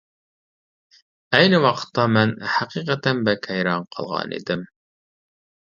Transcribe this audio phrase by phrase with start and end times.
[1.39, 4.71] ئەينى ۋاقىتتا، مەن ھەقىقەتەن بەك ھەيران قالغان ئىدىم.